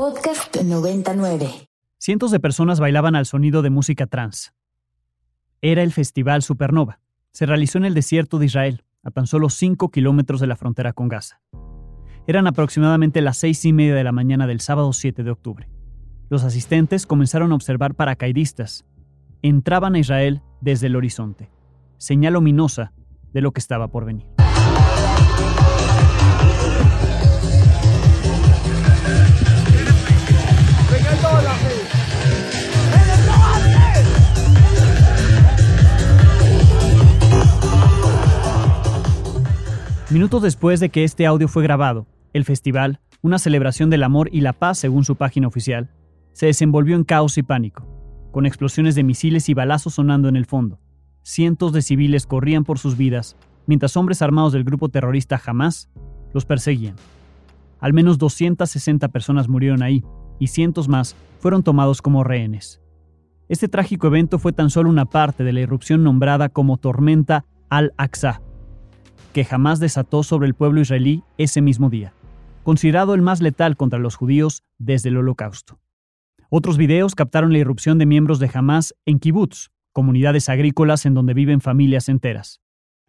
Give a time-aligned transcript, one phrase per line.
[0.00, 1.68] Podcast 99.
[1.98, 4.54] Cientos de personas bailaban al sonido de música trans.
[5.60, 7.00] Era el Festival Supernova.
[7.32, 10.94] Se realizó en el desierto de Israel, a tan solo 5 kilómetros de la frontera
[10.94, 11.42] con Gaza.
[12.26, 15.68] Eran aproximadamente las seis y media de la mañana del sábado 7 de octubre.
[16.30, 18.86] Los asistentes comenzaron a observar paracaidistas.
[19.42, 21.50] Entraban a Israel desde el horizonte,
[21.98, 22.94] señal ominosa
[23.34, 24.26] de lo que estaba por venir.
[40.10, 44.40] Minutos después de que este audio fue grabado, el festival, una celebración del amor y
[44.40, 45.88] la paz según su página oficial,
[46.32, 47.86] se desenvolvió en caos y pánico,
[48.32, 50.80] con explosiones de misiles y balazos sonando en el fondo.
[51.22, 53.36] Cientos de civiles corrían por sus vidas,
[53.66, 55.88] mientras hombres armados del grupo terrorista Hamas
[56.34, 56.96] los perseguían.
[57.78, 60.04] Al menos 260 personas murieron ahí,
[60.40, 62.80] y cientos más fueron tomados como rehenes.
[63.48, 68.42] Este trágico evento fue tan solo una parte de la irrupción nombrada como Tormenta al-Aqsa,
[69.32, 72.12] que jamás desató sobre el pueblo israelí ese mismo día,
[72.64, 75.78] considerado el más letal contra los judíos desde el Holocausto.
[76.48, 81.34] Otros videos captaron la irrupción de miembros de Hamas en kibbutz, comunidades agrícolas en donde
[81.34, 82.60] viven familias enteras.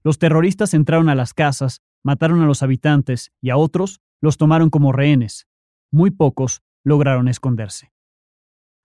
[0.04, 4.70] Los terroristas entraron a las casas, mataron a los habitantes y a otros los tomaron
[4.70, 5.48] como rehenes.
[5.92, 7.92] Muy pocos lograron esconderse.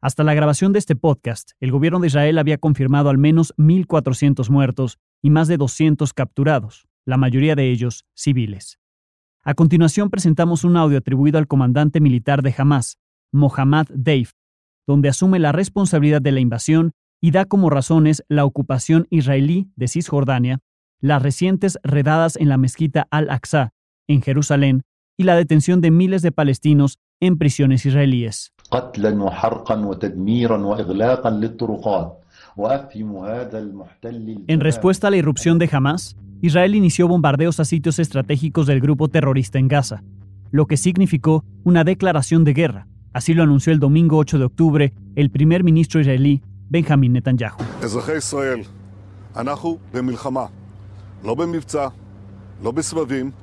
[0.01, 4.48] Hasta la grabación de este podcast, el gobierno de Israel había confirmado al menos 1.400
[4.51, 8.78] muertos y más de 200 capturados la mayoría de ellos civiles.
[9.42, 12.98] A continuación presentamos un audio atribuido al comandante militar de Hamas,
[13.32, 14.32] Mohammad Deif,
[14.86, 19.88] donde asume la responsabilidad de la invasión y da como razones la ocupación israelí de
[19.88, 20.58] Cisjordania,
[21.00, 23.72] las recientes redadas en la mezquita Al-Aqsa,
[24.08, 24.82] en Jerusalén,
[25.16, 28.52] y la detención de miles de palestinos en prisiones israelíes.
[34.48, 39.08] En respuesta a la irrupción de Hamas, Israel inició bombardeos a sitios estratégicos del grupo
[39.08, 40.02] terrorista en Gaza,
[40.50, 42.86] lo que significó una declaración de guerra.
[43.12, 47.56] Así lo anunció el domingo 8 de octubre el primer ministro israelí Benjamin Netanyahu.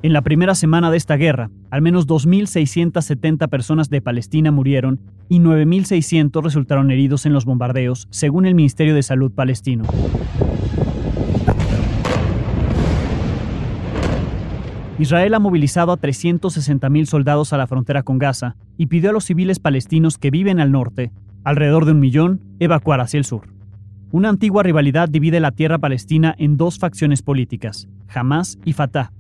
[0.02, 5.40] En la primera semana de esta guerra, al menos 2.670 personas de Palestina murieron y
[5.40, 9.84] 9.600 resultaron heridos en los bombardeos, según el Ministerio de Salud palestino.
[15.00, 19.26] Israel ha movilizado a 360.000 soldados a la frontera con Gaza y pidió a los
[19.26, 21.12] civiles palestinos que viven al norte,
[21.44, 23.48] alrededor de un millón, evacuar hacia el sur.
[24.14, 29.12] Una antigua rivalidad divide la tierra palestina en dos facciones políticas, Hamas y Fatah.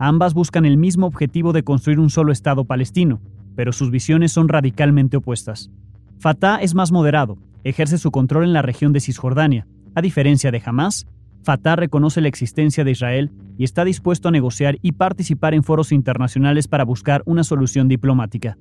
[0.00, 3.20] Ambas buscan el mismo objetivo de construir un solo Estado palestino,
[3.54, 5.70] pero sus visiones son radicalmente opuestas.
[6.18, 9.68] Fatah es más moderado, ejerce su control en la región de Cisjordania.
[9.94, 11.06] A diferencia de Hamas,
[11.44, 15.92] Fatah reconoce la existencia de Israel y está dispuesto a negociar y participar en foros
[15.92, 18.58] internacionales para buscar una solución diplomática.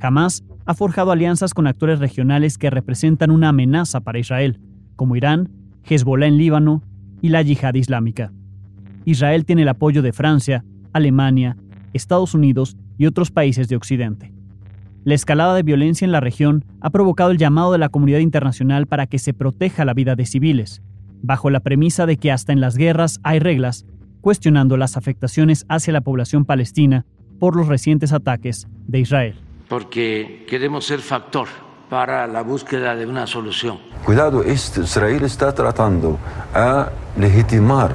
[0.00, 4.60] Hamas ha forjado alianzas con actores regionales que representan una amenaza para Israel,
[4.96, 5.50] como Irán,
[5.84, 6.82] Hezbollah en Líbano
[7.20, 8.32] y la yihad islámica.
[9.04, 11.56] Israel tiene el apoyo de Francia, Alemania,
[11.92, 14.32] Estados Unidos y otros países de Occidente.
[15.04, 18.86] La escalada de violencia en la región ha provocado el llamado de la comunidad internacional
[18.86, 20.82] para que se proteja la vida de civiles,
[21.22, 23.84] bajo la premisa de que hasta en las guerras hay reglas,
[24.22, 27.04] cuestionando las afectaciones hacia la población palestina
[27.38, 29.34] por los recientes ataques de Israel.
[29.68, 31.48] Porque queremos ser factor
[31.88, 33.78] para la búsqueda de una solución.
[34.04, 36.18] Cuidado, Israel está tratando
[36.54, 37.94] a legitimar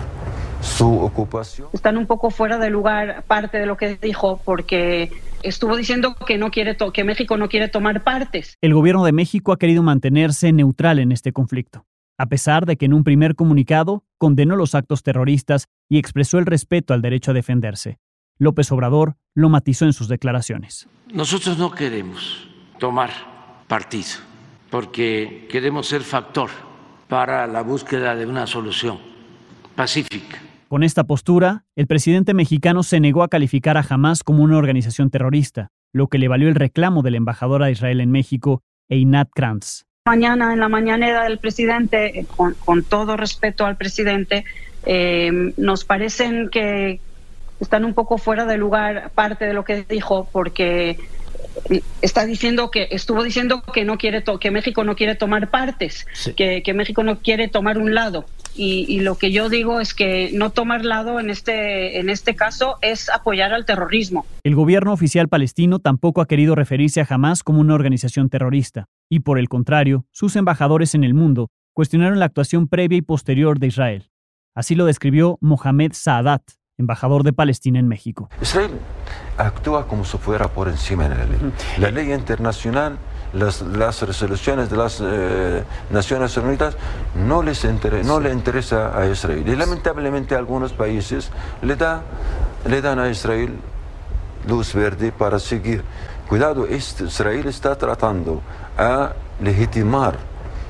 [0.62, 1.70] su ocupación.
[1.74, 5.12] Están un poco fuera de lugar parte de lo que dijo porque
[5.44, 8.58] estuvo diciendo que no quiere que México no quiere tomar partes.
[8.62, 11.86] El gobierno de México ha querido mantenerse neutral en este conflicto,
[12.18, 16.46] a pesar de que en un primer comunicado condenó los actos terroristas y expresó el
[16.46, 18.00] respeto al derecho a defenderse.
[18.38, 20.88] López Obrador lo matizó en sus declaraciones.
[21.12, 22.48] Nosotros no queremos
[22.80, 23.10] tomar
[23.70, 24.18] partido,
[24.70, 26.50] porque queremos ser factor
[27.08, 29.00] para la búsqueda de una solución
[29.76, 30.40] pacífica.
[30.68, 35.10] Con esta postura, el presidente mexicano se negó a calificar a Hamas como una organización
[35.10, 39.30] terrorista, lo que le valió el reclamo de la embajadora de Israel en México, Einat
[39.34, 39.86] Kranz.
[40.06, 44.46] Mañana, en la mañanera del presidente, con, todo respeto al presidente,
[44.86, 47.00] eh, nos parecen que
[47.60, 50.98] están un poco fuera de lugar parte de lo que dijo, porque
[52.02, 56.06] está diciendo que estuvo diciendo que no quiere que México no quiere tomar partes,
[56.36, 58.26] que, México no quiere tomar un lado
[58.56, 62.78] y, lo que yo digo es que no tomar lado en este, en este caso
[62.82, 64.26] es apoyar al terrorismo.
[64.44, 69.22] El gobierno oficial palestino tampoco ha querido referirse a Hamas como una organización terrorista, y
[69.22, 73.68] por el contrario, sus embajadores en el mundo cuestionaron la actuación previa y posterior de
[73.68, 74.10] Israel.
[74.56, 76.42] Así lo describió Mohamed Saadat,
[76.80, 78.30] embajador de Palestina en México.
[78.42, 78.72] Israel
[79.38, 81.54] actúa como si fuera por encima de la ley.
[81.78, 82.98] La ley internacional
[83.34, 86.76] las, las resoluciones de las eh, Naciones Unidas
[87.16, 87.64] no, les
[88.04, 89.48] no le interesa a Israel.
[89.48, 91.30] Y lamentablemente algunos países
[91.62, 92.02] le, da,
[92.66, 93.56] le dan a Israel
[94.48, 95.84] luz verde para seguir.
[96.28, 98.42] Cuidado, Israel está tratando
[98.78, 100.29] a legitimar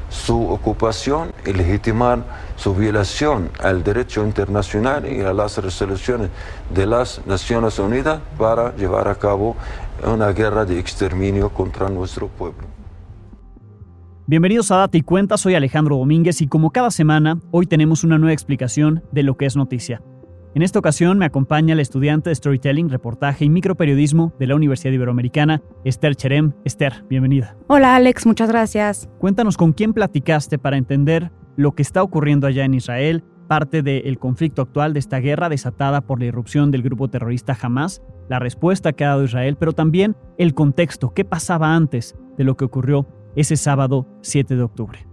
[0.10, 2.24] su ocupación y legitimar
[2.56, 6.30] su violación al derecho internacional y a las resoluciones
[6.74, 9.56] de las Naciones Unidas para llevar a cabo
[10.04, 12.68] una guerra de exterminio contra nuestro pueblo.
[14.28, 18.20] Bienvenidos a Data y Cuenta, soy Alejandro Domínguez y como cada semana, hoy tenemos una
[18.20, 20.02] nueva explicación de lo que es noticia.
[20.56, 24.94] En esta ocasión me acompaña la estudiante de Storytelling, Reportaje y Microperiodismo de la Universidad
[24.94, 26.54] Iberoamericana, Esther Cherem.
[26.66, 27.56] Esther, bienvenida.
[27.68, 29.08] Hola Alex, muchas gracias.
[29.20, 34.18] Cuéntanos con quién platicaste para entender lo que está ocurriendo allá en Israel, parte del
[34.18, 38.94] conflicto actual de esta guerra desatada por la irrupción del grupo terrorista Hamas la respuesta
[38.94, 43.08] que ha dado Israel, pero también el contexto, qué pasaba antes de lo que ocurrió
[43.36, 45.06] ese sábado 7 de octubre.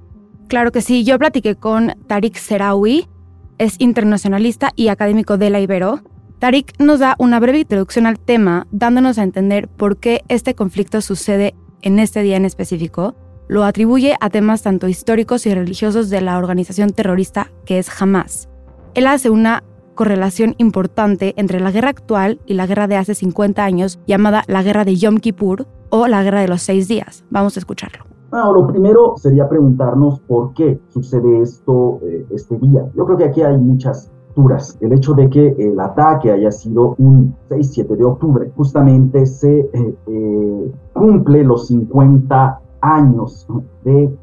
[0.49, 3.09] Claro que sí, yo platiqué con Tariq Serawi,
[3.59, 6.01] es internacionalista y académico de la Ibero.
[6.39, 11.01] Tariq nos da una breve introducción al tema, dándonos a entender por qué este conflicto
[11.01, 13.15] sucede en este día en específico.
[13.49, 18.49] Lo atribuye a temas tanto históricos y religiosos de la organización terrorista que es Hamas.
[18.95, 19.63] Él hace una
[19.95, 24.63] correlación importante entre la guerra actual y la guerra de hace 50 años llamada la
[24.63, 27.25] guerra de Yom Kippur o la guerra de los seis días.
[27.31, 28.16] Vamos a escucharlo.
[28.31, 32.85] Bueno, lo primero sería preguntarnos por qué sucede esto eh, este día.
[32.95, 34.77] Yo creo que aquí hay muchas duras.
[34.81, 39.95] El hecho de que el ataque haya sido un 6-7 de octubre, justamente se eh,
[40.07, 43.47] eh, cumple los 50 años
[43.85, 44.15] de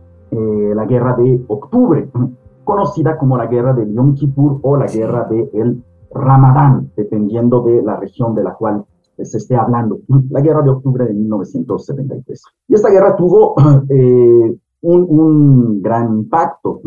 [0.75, 2.09] la guerra de octubre
[2.63, 5.83] conocida como la guerra de Yom Kippur o la guerra del el
[6.13, 8.83] Ramadán, dependiendo de la región de la cual
[9.25, 9.99] se esté hablando,
[10.29, 12.43] la guerra de octubre de 1973.
[12.67, 13.55] Y esta guerra tuvo
[13.89, 16.81] eh, un, gran impacto,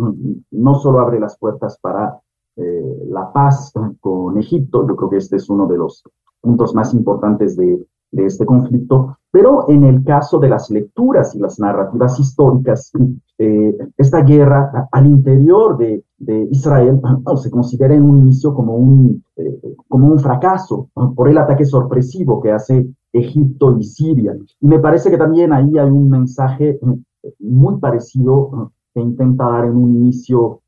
[0.51, 2.19] no solo abre las puertas para
[2.57, 6.03] eh, la paz con Egipto, yo creo que este es uno de los
[6.41, 11.39] puntos más importantes de, de este conflicto, pero en el caso de las lecturas y
[11.39, 12.91] las narrativas históricas,
[13.37, 16.03] eh, esta guerra al interior de,
[16.51, 16.99] Israel
[17.37, 22.41] se considera en un inicio como un, eh, como un fracaso por el ataque sorpresivo
[22.41, 24.35] que hace Egipto y Siria.
[24.59, 29.67] Y me parece que también ahí hay un mensaje eh, muy parecido que intenta dar
[29.67, 30.63] en un inicio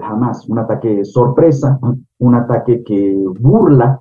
[0.00, 1.80] jamás, un ataque sorpresa,
[2.18, 3.98] un ataque que burla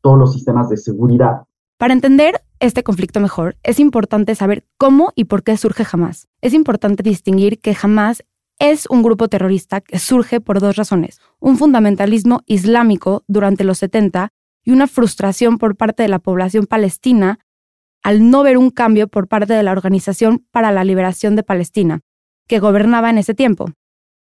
[0.00, 1.42] todos los sistemas de seguridad.
[1.78, 6.28] Para entender este conflicto mejor, es importante saber cómo y por qué surge Hamas.
[6.40, 8.24] Es importante distinguir que Hamas
[8.58, 11.20] es un grupo terrorista que surge por dos razones.
[11.38, 14.30] Un fundamentalismo islámico durante los 70
[14.64, 17.38] y una frustración por parte de la población palestina
[18.02, 22.00] al no ver un cambio por parte de la Organización para la Liberación de Palestina,
[22.46, 23.72] que gobernaba en ese tiempo.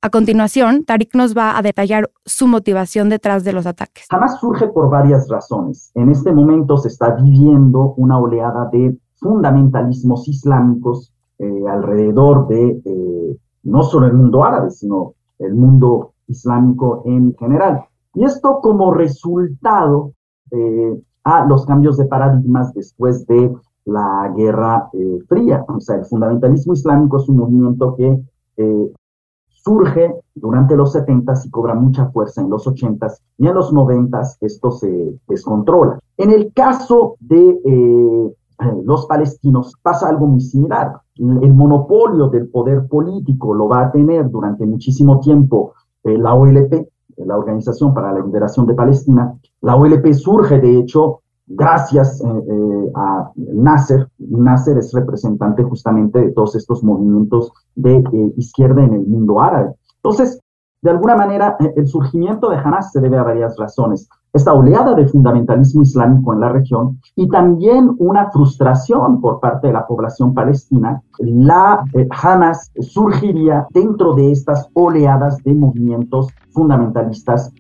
[0.06, 4.06] A continuación, Tariq nos va a detallar su motivación detrás de los ataques.
[4.10, 5.94] Hamas surge por varias razones.
[5.96, 13.38] En este momento se está viviendo una oleada de fundamentalismos islámicos eh, alrededor de eh,
[13.64, 17.86] no solo el mundo árabe, sino el mundo islámico en general.
[18.14, 20.12] Y esto como resultado
[20.52, 24.90] eh, a los cambios de paradigmas después de la Guerra
[25.30, 25.64] Fría.
[25.70, 28.22] O sea, el fundamentalismo islámico es un movimiento que
[29.64, 34.22] surge durante los 70 y cobra mucha fuerza en los 80 y en los 90
[34.42, 36.00] esto se descontrola.
[36.18, 38.36] En el caso de eh,
[38.84, 40.94] los palestinos pasa algo muy similar.
[41.18, 46.90] El monopolio del poder político lo va a tener durante muchísimo tiempo eh, la OLP,
[47.18, 49.36] la Organización para la Liberación de Palestina.
[49.62, 54.08] La OLP surge, de hecho, gracias eh, a Nasser.
[54.18, 59.74] Nasser es representante justamente de todos estos movimientos de eh, izquierda en el mundo árabe.
[59.96, 60.40] Entonces,
[60.82, 64.10] de alguna manera, eh, el surgimiento de Hamas se debe a varias razones.
[64.34, 69.74] Esta oleada de fundamentalismo islámico en la región y también una frustración por parte de
[69.74, 71.02] la población palestina.
[71.20, 77.52] La eh, Hamas surgiría dentro de estas oleadas de movimientos fundamentalistas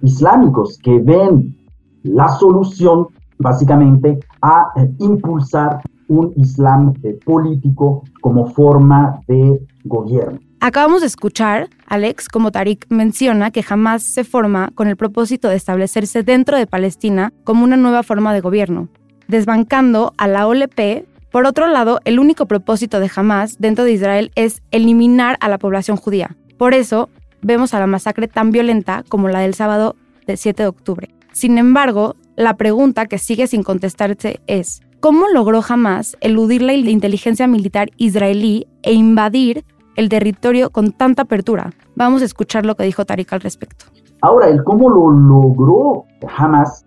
[0.00, 1.54] islámicos que ven
[2.02, 10.38] la solución básicamente a impulsar un Islam político como forma de gobierno.
[10.60, 15.56] Acabamos de escuchar, Alex, como Tariq menciona que jamás se forma con el propósito de
[15.56, 18.88] establecerse dentro de Palestina como una nueva forma de gobierno,
[19.28, 21.06] desbancando a la OLP.
[21.30, 25.58] Por otro lado, el único propósito de Hamas dentro de Israel es eliminar a la
[25.58, 26.36] población judía.
[26.56, 27.10] Por eso,
[27.42, 29.94] vemos a la masacre tan violenta como la del sábado
[30.26, 31.15] del 7 de octubre.
[31.36, 37.46] Sin embargo, la pregunta que sigue sin contestarse es, ¿cómo logró Hamas eludir la inteligencia
[37.46, 39.62] militar israelí e invadir
[39.96, 41.74] el territorio con tanta apertura.
[41.94, 43.84] Vamos a escuchar lo que dijo Tariq al respecto.
[44.22, 46.86] Ahora, el cómo lo logró jamás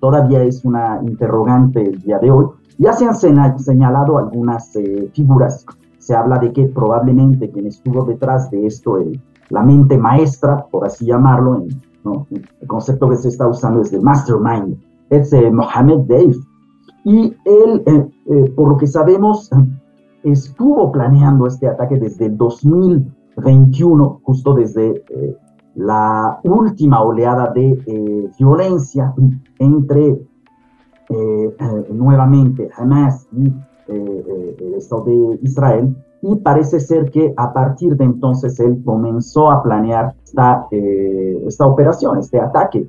[0.00, 2.46] todavía es una interrogante el día de hoy.
[2.78, 5.66] Ya se han señalado algunas eh, figuras.
[5.98, 10.86] Se habla de que probablemente quien estuvo detrás de esto, el, la mente maestra, por
[10.86, 11.66] así llamarlo,
[12.04, 14.76] el concepto que se está usando es el mastermind,
[15.10, 16.36] es eh, Mohamed Deif.
[17.04, 19.50] Y él, eh, por lo que sabemos,
[20.22, 25.36] estuvo planeando este ataque desde el 2021, justo desde eh,
[25.74, 29.14] la última oleada de eh, violencia
[29.58, 30.20] entre
[31.08, 31.56] eh,
[31.90, 33.52] nuevamente Hamas y
[33.88, 35.96] el Estado de Israel.
[36.22, 42.18] Y parece ser que a partir de entonces él comenzó a planear esta, esta operación,
[42.18, 42.88] este ataque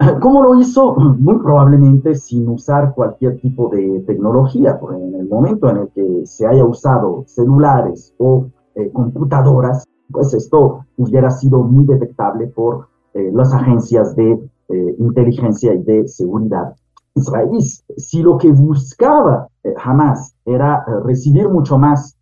[0.20, 0.94] ¿Cómo lo hizo?
[1.18, 6.26] Muy probablemente sin usar cualquier tipo de tecnología, porque en el momento en el que
[6.26, 13.30] se haya usado celulares o eh, computadoras, pues esto hubiera sido muy detectable por eh,
[13.32, 14.32] las agencias de
[14.68, 16.74] eh, inteligencia y de seguridad
[17.14, 17.84] israelíes.
[17.96, 22.16] Si lo que buscaba jamás era recibir mucho más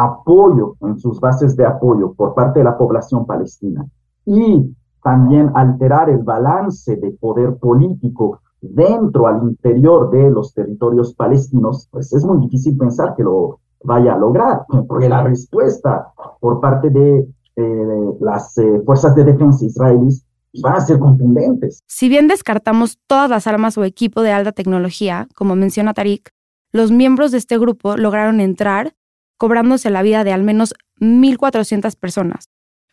[0.00, 3.86] apoyo en sus bases de apoyo por parte de la población palestina
[4.24, 11.88] y también alterar el balance de poder político dentro al interior de los territorios palestinos,
[11.90, 16.90] pues es muy difícil pensar que lo vaya a lograr, porque la respuesta por parte
[16.90, 17.26] de
[17.56, 20.24] eh, las eh, fuerzas de defensa israelíes
[20.62, 21.82] van a ser contundentes.
[21.86, 26.28] Si bien descartamos todas las armas o equipo de alta tecnología, como menciona Tariq,
[26.72, 28.92] los miembros de este grupo lograron entrar
[29.40, 32.50] cobrándose la vida de al menos 1.400 personas,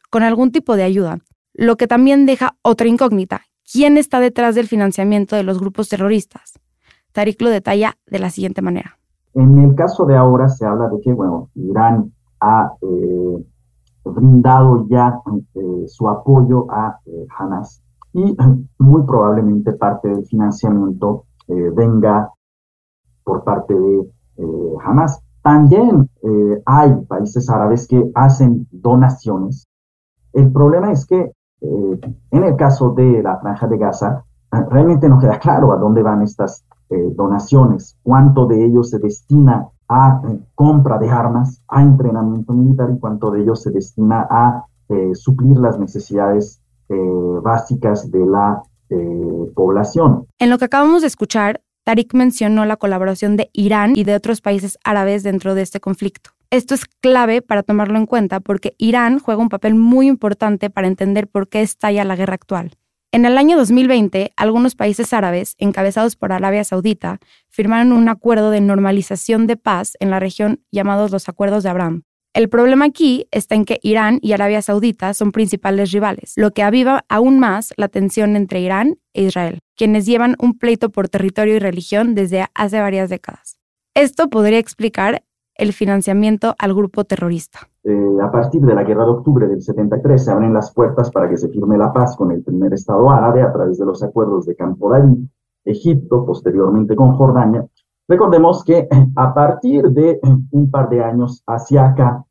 [0.10, 1.18] con algún tipo de ayuda,
[1.54, 3.42] lo que también deja otra incógnita.
[3.70, 6.58] ¿Quién está detrás del financiamiento de los grupos terroristas?
[7.12, 8.98] Tariq lo detalla de la siguiente manera.
[9.34, 13.46] En el caso de ahora se habla de que, bueno, Irán ha eh,
[14.06, 15.20] brindado ya
[15.54, 18.38] eh, su apoyo a eh, Hamas y
[18.80, 22.32] muy probablemente parte del financiamiento venga
[23.26, 24.08] por parte de
[24.86, 25.27] Hamas.
[25.48, 26.10] También
[26.66, 29.66] hay países árabes que hacen donaciones.
[30.34, 32.00] El problema es que eh,
[32.32, 34.24] en el caso de la franja de Gaza,
[34.70, 39.68] realmente no queda claro a dónde van estas eh, donaciones, cuánto de ellos se destina
[39.90, 44.66] a eh, compra de armas, a entrenamiento militar y cuánto de ellos se destina a
[45.16, 46.62] suplir las necesidades
[47.44, 48.64] básicas de la
[49.54, 50.28] población.
[50.40, 54.42] En lo que acabamos de escuchar, Tariq mencionó la colaboración de Irán y de otros
[54.42, 56.32] países árabes dentro de este conflicto.
[56.50, 60.88] Esto es clave para tomarlo en cuenta porque Irán juega un papel muy importante para
[60.88, 62.72] entender por qué estalla la guerra actual.
[63.14, 68.60] En el año 2020, algunos países árabes, encabezados por Arabia Saudita, firmaron un acuerdo de
[68.60, 72.04] normalización de paz en la región llamados los Acuerdos de Abraham.
[72.38, 76.62] El problema aquí está en que Irán y Arabia Saudita son principales rivales, lo que
[76.62, 81.56] aviva aún más la tensión entre Irán e Israel, quienes llevan un pleito por territorio
[81.56, 83.58] y religión desde hace varias décadas.
[83.96, 85.24] Esto podría explicar
[85.56, 87.62] el financiamiento al grupo terrorista.
[87.84, 91.28] Eh, a partir de la guerra de octubre del 73 se abren las puertas para
[91.28, 94.46] que se firme la paz con el primer Estado árabe a través de los acuerdos
[94.46, 95.26] de Campo David,
[95.66, 97.68] Egipto, posteriormente con Jordania.
[98.08, 100.20] Recordemos que a partir de
[100.52, 102.24] un par de años hacia acá,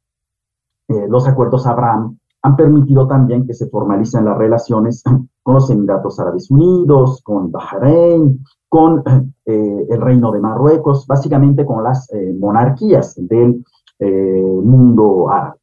[0.89, 5.03] eh, los acuerdos Abraham han permitido también que se formalicen las relaciones
[5.43, 9.03] con los Emiratos Árabes Unidos, con Bahrein, con
[9.45, 13.65] eh, el Reino de Marruecos, básicamente con las eh, monarquías del
[13.99, 15.59] eh, mundo árabe.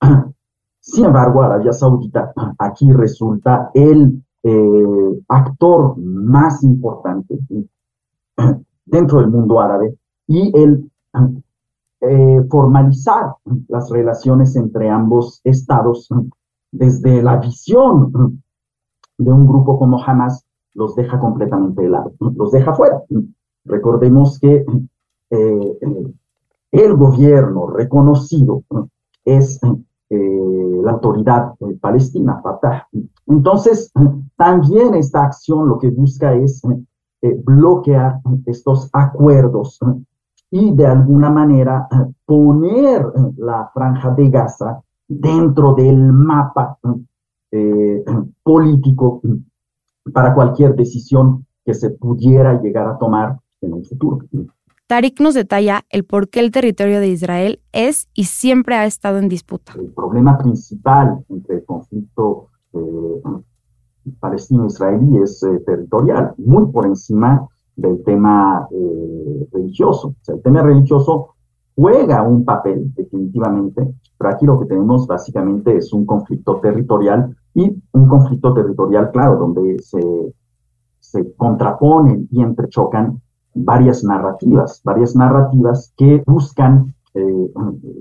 [0.80, 4.22] Sin embargo, Arabia Saudita aquí resulta el
[5.28, 7.38] actor más importante
[8.84, 10.90] dentro del mundo árabe y el
[12.48, 13.34] formalizar
[13.68, 16.08] las relaciones entre ambos estados
[16.72, 18.42] desde la visión
[19.18, 20.44] de un grupo como Hamas
[20.74, 23.00] los deja completamente de lado, los deja fuera.
[23.64, 24.64] Recordemos que
[25.30, 25.78] eh,
[26.72, 28.64] el gobierno reconocido
[29.24, 29.60] es
[30.10, 32.88] eh, la autoridad palestina, Fatah.
[33.26, 33.92] Entonces,
[34.36, 36.60] también esta acción lo que busca es
[37.22, 39.78] eh, bloquear estos acuerdos
[40.56, 41.88] y de alguna manera
[42.24, 43.04] poner
[43.38, 46.78] la franja de Gaza dentro del mapa
[48.44, 49.20] político
[50.12, 54.18] para cualquier decisión que se pudiera llegar a tomar en un futuro.
[54.86, 59.18] Tarik nos detalla el por qué el territorio de Israel es y siempre ha estado
[59.18, 59.72] en disputa.
[59.76, 63.22] El problema principal entre el conflicto eh,
[64.20, 70.14] palestino-israelí es eh, territorial, muy por encima del tema eh, religioso.
[70.28, 71.34] el tema religioso
[71.74, 77.82] juega un papel definitivamente, pero aquí lo que tenemos básicamente es un conflicto territorial y
[77.92, 80.00] un conflicto territorial, claro, donde se,
[81.00, 83.20] se contraponen y entrechocan
[83.54, 87.50] varias narrativas, varias narrativas que buscan eh,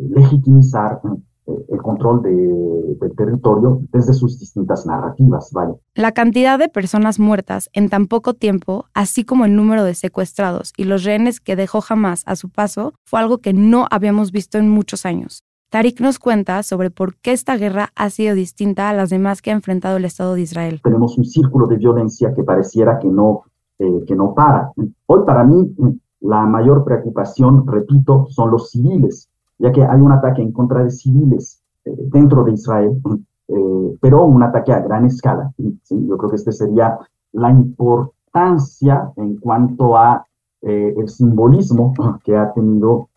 [0.09, 1.01] legitimizar
[1.45, 5.51] el control del territorio desde sus distintas narrativas.
[5.51, 5.73] ¿vale?
[5.95, 10.73] La cantidad de personas muertas en tan poco tiempo, así como el número de secuestrados
[10.77, 14.57] y los rehenes que dejó jamás a su paso, fue algo que no habíamos visto
[14.57, 15.43] en muchos años.
[15.69, 19.49] Tarik nos cuenta sobre por qué esta guerra ha sido distinta a las demás que
[19.49, 20.81] ha enfrentado el Estado de Israel.
[20.83, 23.45] Tenemos un círculo de violencia que pareciera que no
[23.79, 24.71] eh, que no para.
[25.07, 25.75] Hoy para mí
[26.21, 29.29] la mayor preocupación, repito, son los civiles,
[29.63, 33.01] ya que hay un ataque en contra de civiles eh, dentro de Israel,
[33.47, 35.53] eh, pero un ataque a gran escala.
[35.57, 36.99] Yo creo que este sería
[37.31, 40.25] la importancia en cuanto a
[40.65, 41.93] el simbolismo
[42.23, 43.09] que ha tenido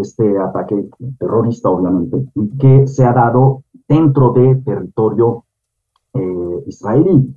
[0.00, 0.88] este ataque
[1.18, 2.24] terrorista, obviamente,
[2.60, 5.42] que se ha dado dentro de territorio
[6.66, 7.34] israelí.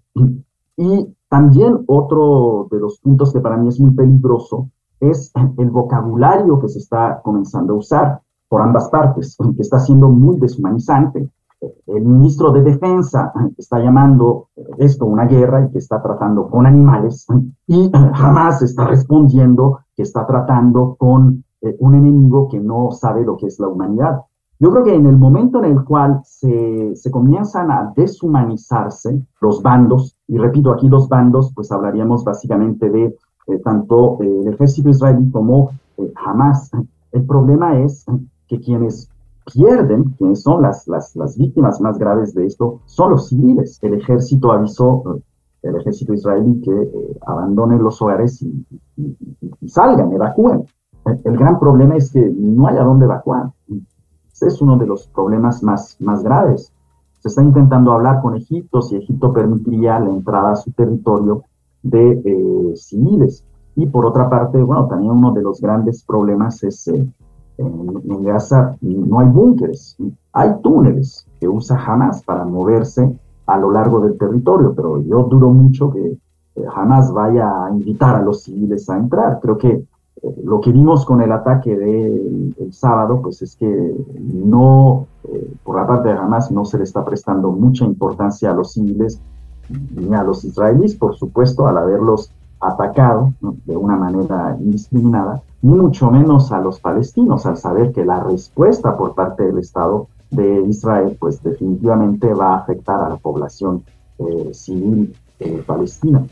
[0.78, 6.60] Y también otro de los puntos que para mí es muy peligroso es el vocabulario
[6.60, 11.30] que se está comenzando a usar por ambas partes, que está siendo muy deshumanizante.
[11.88, 17.26] El ministro de Defensa está llamando esto una guerra y que está tratando con animales
[17.68, 23.38] y jamás está respondiendo que está tratando con eh, un enemigo que no sabe lo
[23.38, 24.22] que es la humanidad.
[24.60, 29.62] Yo creo que en el momento en el cual se, se, comienzan a deshumanizarse los
[29.62, 33.16] bandos, y repito aquí los bandos, pues hablaríamos básicamente de
[33.64, 36.72] tanto eh, el ejército israelí como eh, Hamas.
[37.12, 38.06] El problema es
[38.48, 39.10] que quienes
[39.54, 43.80] pierden, quienes son las, las, las, víctimas más graves de esto, son los civiles.
[43.82, 45.22] El ejército avisó,
[45.62, 48.66] el ejército israelí, que abandonen los hogares y,
[48.98, 49.16] y,
[49.62, 50.66] y salgan, evacúen.
[51.24, 53.52] El gran problema es que no hay a dónde evacuar.
[54.32, 56.74] Ese es uno de los problemas más, más graves.
[57.20, 61.44] Se está intentando hablar con Egipto si Egipto permitiría la entrada a su territorio
[61.86, 63.46] de eh, civiles.
[63.76, 67.08] Y por otra parte, bueno, también uno de los grandes problemas es eh,
[67.58, 69.96] en, Gaza no hay búnkeres,
[70.34, 75.52] hay túneles que usa Hamas para moverse a lo largo del territorio, pero yo duro
[75.52, 76.18] mucho que
[76.56, 79.40] eh, Hamas vaya a invitar a los civiles a entrar.
[79.42, 79.86] Creo que
[80.44, 85.86] lo que vimos con el ataque del sábado, pues es que no, eh, por la
[85.86, 89.22] parte de Hamas, no se le está prestando mucha importancia a los civiles
[90.14, 96.52] a los israelíes, por supuesto, al haberlos atacado de una manera indiscriminada, ni mucho menos
[96.52, 101.42] a los palestinos, al saber que la respuesta por parte del Estado de Israel, pues
[101.44, 103.84] definitivamente va a afectar a la población
[104.20, 106.26] eh, civil eh, palestina.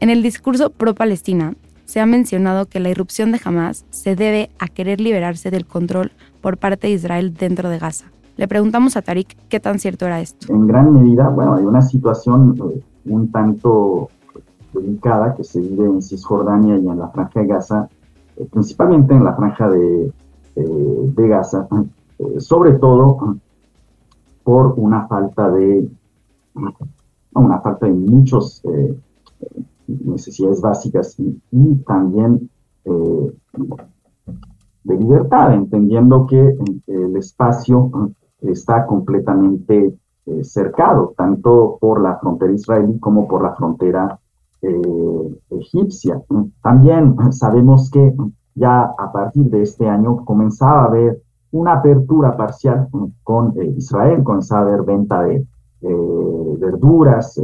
[0.00, 4.68] En el discurso pro-Palestina, se ha mencionado que la irrupción de Hamas se debe a
[4.68, 8.04] querer liberarse del control por parte de Israel dentro de Gaza.
[8.38, 10.52] Le preguntamos a Tarik qué tan cierto era esto.
[10.52, 14.10] En gran medida, bueno, hay una situación eh, un tanto
[14.72, 17.88] delicada que se vive en Cisjordania y en la franja de Gaza,
[18.36, 20.12] eh, principalmente en la franja de,
[20.54, 21.66] eh, de Gaza,
[22.38, 23.36] sobre todo
[24.44, 25.88] por una falta de
[27.34, 28.62] una falta de muchos
[29.88, 32.48] necesidades básicas y, también
[32.84, 33.32] eh,
[34.84, 37.90] de libertad, entendiendo que el espacio
[38.40, 39.94] está completamente
[40.26, 44.18] eh, cercado, tanto por la frontera israelí como por la frontera
[44.62, 46.20] eh, egipcia.
[46.62, 48.14] También sabemos que
[48.54, 52.88] ya a partir de este año comenzaba a haber una apertura parcial
[53.22, 55.46] con Israel, comenzaba a haber venta de
[56.60, 57.40] verduras,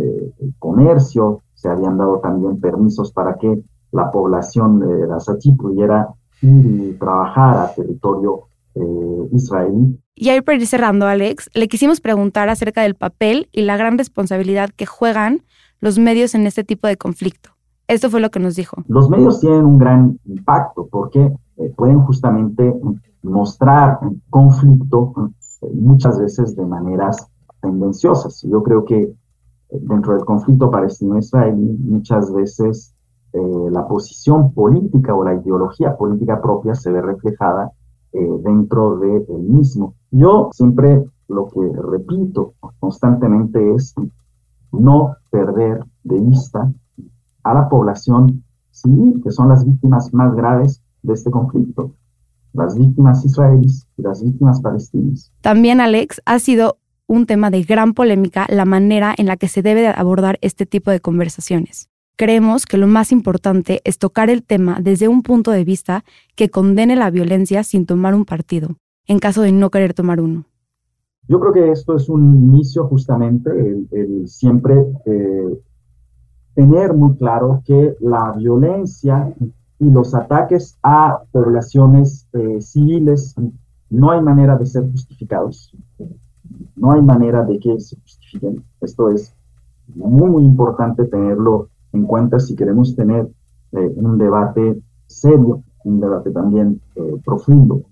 [0.58, 6.08] comercio, se habían dado también permisos para que la población de Asatí pudiera
[6.42, 9.98] ir y trabajar a territorio eh, israelí.
[10.14, 13.98] Y ahí para ir cerrando, Alex, le quisimos preguntar acerca del papel y la gran
[13.98, 15.42] responsabilidad que juegan
[15.80, 17.50] los medios en este tipo de conflicto.
[17.88, 18.78] Esto fue lo que nos dijo.
[18.88, 22.74] Los medios tienen un gran impacto porque eh, pueden justamente
[23.22, 23.98] mostrar
[24.30, 25.12] conflicto
[25.62, 27.28] eh, muchas veces de maneras
[27.60, 28.42] tendenciosas.
[28.42, 29.12] Yo creo que
[29.70, 32.94] dentro del conflicto palestino-israelí muchas veces
[33.32, 33.38] eh,
[33.70, 37.72] la posición política o la ideología política propia se ve reflejada
[38.14, 39.94] eh, dentro del mismo.
[40.12, 43.92] Yo siempre lo que repito constantemente es
[44.70, 46.72] no perder de vista
[47.42, 51.92] a la población civil, que son las víctimas más graves de este conflicto,
[52.52, 55.32] las víctimas israelíes y las víctimas palestinas.
[55.40, 59.62] También, Alex, ha sido un tema de gran polémica la manera en la que se
[59.62, 61.90] debe abordar este tipo de conversaciones.
[62.16, 66.04] Creemos que lo más importante es tocar el tema desde un punto de vista
[66.36, 68.76] que condene la violencia sin tomar un partido,
[69.08, 70.44] en caso de no querer tomar uno.
[71.26, 75.58] Yo creo que esto es un inicio justamente, el, siempre eh,
[76.54, 79.34] tener muy claro que la violencia
[79.80, 83.34] y los ataques a poblaciones eh, civiles
[83.90, 85.74] no hay manera de ser justificados.
[86.76, 88.62] No hay manera de que se justifiquen.
[88.80, 89.34] Esto es
[89.94, 93.28] muy, muy importante tenerlo en cuenta si queremos tener
[93.72, 97.82] eh, un debate serio, un debate también eh, profundo.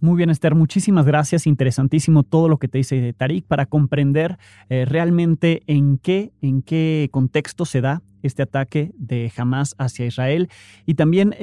[0.00, 1.46] Muy bien, Esther, muchísimas gracias.
[1.46, 4.38] Interesantísimo todo lo que te dice Tarik para comprender
[4.68, 10.48] eh, realmente en qué, en qué contexto se da este ataque de Hamas hacia Israel
[10.86, 11.34] y también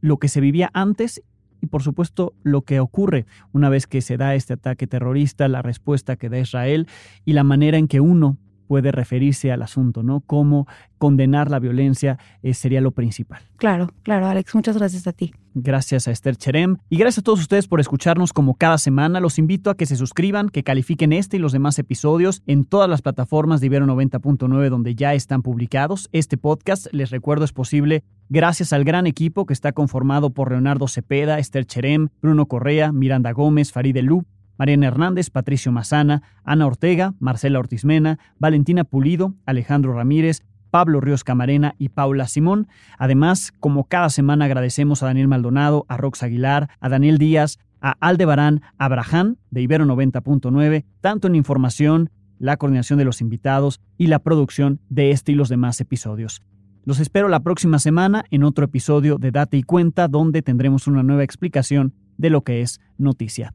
[0.00, 1.22] lo que se vivía antes
[1.60, 5.62] y por supuesto lo que ocurre una vez que se da este ataque terrorista, la
[5.62, 6.88] respuesta que da Israel
[7.24, 10.20] y la manera en que uno puede referirse al asunto, ¿no?
[10.20, 10.66] Cómo
[10.98, 13.42] condenar la violencia eh, sería lo principal.
[13.56, 15.32] Claro, claro, Alex, muchas gracias a ti.
[15.54, 19.20] Gracias a Esther Cherem y gracias a todos ustedes por escucharnos como cada semana.
[19.20, 22.90] Los invito a que se suscriban, que califiquen este y los demás episodios en todas
[22.90, 26.08] las plataformas de Ibero 90.9 donde ya están publicados.
[26.12, 30.88] Este podcast, les recuerdo, es posible gracias al gran equipo que está conformado por Leonardo
[30.88, 34.24] Cepeda, Esther Cherem, Bruno Correa, Miranda Gómez, Farid Elú,
[34.58, 41.74] Mariana Hernández, Patricio Mazana, Ana Ortega, Marcela Ortizmena, Valentina Pulido, Alejandro Ramírez, Pablo Ríos Camarena
[41.78, 42.68] y Paula Simón.
[42.98, 47.96] Además, como cada semana agradecemos a Daniel Maldonado, a Rox Aguilar, a Daniel Díaz, a
[48.00, 54.18] Aldebarán Abraham de Ibero 90.9, tanto en información, la coordinación de los invitados y la
[54.18, 56.42] producción de este y los demás episodios.
[56.84, 61.02] Los espero la próxima semana en otro episodio de Date y Cuenta donde tendremos una
[61.02, 63.54] nueva explicación de lo que es noticia.